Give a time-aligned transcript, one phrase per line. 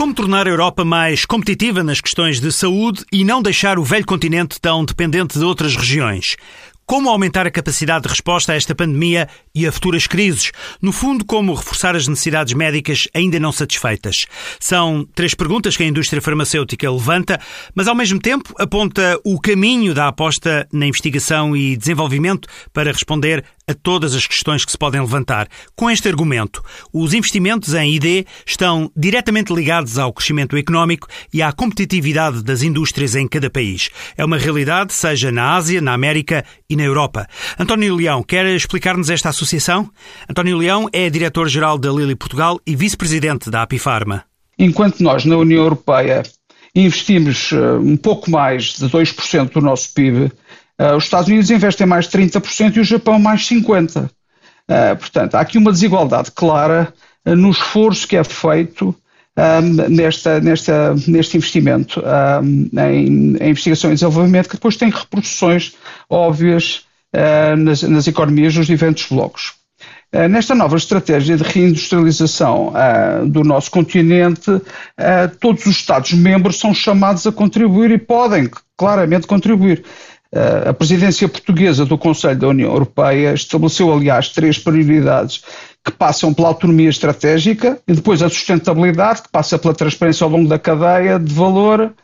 [0.00, 4.06] Como tornar a Europa mais competitiva nas questões de saúde e não deixar o velho
[4.06, 6.38] continente tão dependente de outras regiões?
[6.90, 10.50] Como aumentar a capacidade de resposta a esta pandemia e a futuras crises?
[10.82, 14.26] No fundo, como reforçar as necessidades médicas ainda não satisfeitas?
[14.58, 17.40] São três perguntas que a indústria farmacêutica levanta,
[17.76, 23.44] mas ao mesmo tempo aponta o caminho da aposta na investigação e desenvolvimento para responder
[23.68, 25.46] a todas as questões que se podem levantar.
[25.76, 26.60] Com este argumento,
[26.92, 33.14] os investimentos em ID estão diretamente ligados ao crescimento económico e à competitividade das indústrias
[33.14, 33.90] em cada país.
[34.16, 37.26] É uma realidade, seja na Ásia, na América e na Europa.
[37.58, 39.90] António Leão, quer explicar-nos esta associação?
[40.28, 44.24] António Leão é diretor-geral da Lilly Portugal e vice-presidente da Apifarma.
[44.58, 46.22] Enquanto nós, na União Europeia,
[46.74, 50.30] investimos eh, um pouco mais de 2% do nosso PIB
[50.80, 54.06] Uh, os Estados Unidos investem mais de 30% e o Japão mais 50%.
[54.06, 54.10] Uh,
[54.66, 56.94] ah, portanto, há aqui uma desigualdade clara
[57.26, 58.96] no esforço que é feito
[59.88, 62.02] nesta, nesta, neste investimento
[62.72, 65.74] em, em, investigação e desenvolvimento, que depois tem repercussões
[66.08, 66.84] óbvias
[67.58, 69.54] nas, nas, economias dos diferentes blocos.
[70.28, 72.72] Nesta nova estratégia de reindustrialização
[73.26, 74.50] do nosso continente,
[75.38, 79.84] todos os Estados-membros são chamados a contribuir e podem claramente contribuir.
[80.66, 85.42] A presidência portuguesa do Conselho da União Europeia estabeleceu, aliás, três prioridades
[85.84, 90.48] que passam pela autonomia estratégica e depois a sustentabilidade, que passa pela transparência ao longo
[90.48, 91.94] da cadeia de valor,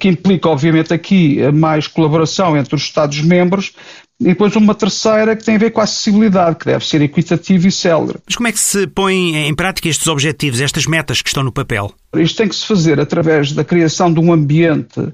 [0.00, 3.74] que implica, obviamente, aqui mais colaboração entre os Estados-membros
[4.18, 7.68] e depois uma terceira que tem a ver com a acessibilidade, que deve ser equitativa
[7.68, 8.18] e célere.
[8.24, 11.52] Mas como é que se põe em prática estes objetivos, estas metas que estão no
[11.52, 11.92] papel?
[12.14, 15.12] Isto tem que se fazer através da criação de um ambiente uh,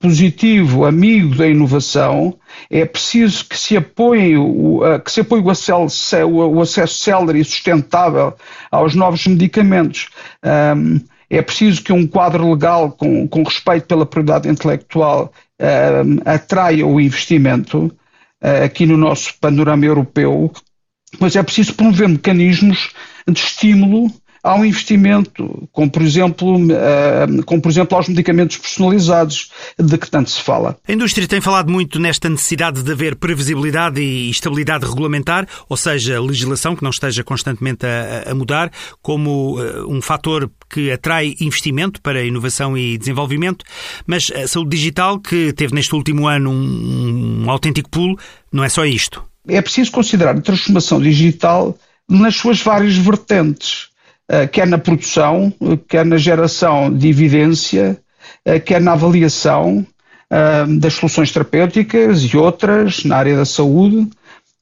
[0.00, 2.34] positivo, amigo da inovação.
[2.70, 7.40] É preciso que se apoie o, uh, que se apoie o acesso, o acesso célere
[7.40, 8.32] e sustentável
[8.70, 10.08] aos novos medicamentos.
[10.42, 15.30] Um, é preciso que um quadro legal com, com respeito pela propriedade intelectual
[15.60, 17.94] um, atraia o investimento
[18.64, 20.52] aqui no nosso panorama europeu,
[21.18, 22.92] mas é preciso promover mecanismos
[23.26, 24.12] de estímulo
[24.44, 30.10] há um investimento, como por exemplo, uh, como por exemplo aos medicamentos personalizados, de que
[30.10, 30.76] tanto se fala.
[30.86, 36.20] A indústria tem falado muito nesta necessidade de haver previsibilidade e estabilidade regulamentar, ou seja,
[36.20, 42.02] legislação que não esteja constantemente a, a mudar, como uh, um fator que atrai investimento
[42.02, 43.64] para inovação e desenvolvimento,
[44.06, 48.18] mas a saúde digital, que teve neste último ano um, um autêntico pulo,
[48.52, 49.24] não é só isto.
[49.48, 51.78] É preciso considerar a transformação digital
[52.08, 53.93] nas suas várias vertentes.
[54.28, 55.52] Eh, quer na produção,
[55.86, 58.00] quer na geração de evidência,
[58.44, 59.86] eh, quer na avaliação
[60.30, 64.08] eh, das soluções terapêuticas e outras na área da saúde,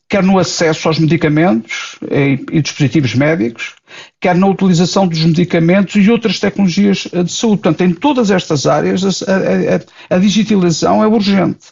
[0.09, 3.75] quer no acesso aos medicamentos e, dispositivos médicos,
[4.21, 7.63] quer na utilização dos medicamentos e outras tecnologias de saúde.
[7.63, 9.35] Portanto, em todas estas áreas, a,
[10.11, 11.69] a, a digitalização é urgente.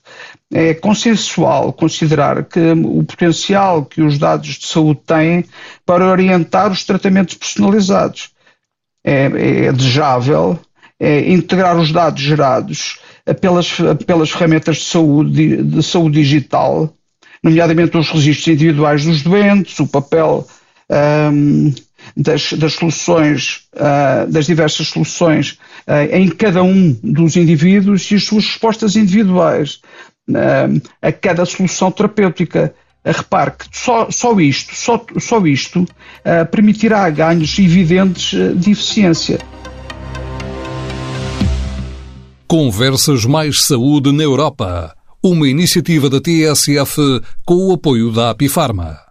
[0.53, 5.45] É consensual considerar que o potencial que os dados de saúde têm
[5.87, 8.31] para orientar os tratamentos personalizados.
[9.03, 10.59] É, é desejável
[11.03, 12.99] é integrar os dados gerados
[13.41, 16.95] pelas, pelas ferramentas de saúde, de saúde digital
[17.43, 20.47] nomeadamente os registros individuais dos doentes, o papel
[21.33, 21.73] um,
[22.16, 28.25] das, das, soluções, uh, das diversas soluções uh, em cada um dos indivíduos e as
[28.25, 29.81] suas respostas individuais
[30.28, 32.75] uh, a cada solução terapêutica.
[33.03, 35.87] Repare que só, só isto, só, só isto
[36.50, 39.38] permitirá ganhos evidentes de eficiência.
[42.47, 49.09] Conversas Mais Saúde na Europa uma iniciativa da TSF com o apoio da Apifarma.